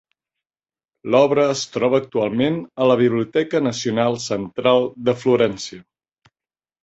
[1.15, 2.55] L'obra es troba actualment
[2.85, 5.83] a la Biblioteca Nacional Central de Florència.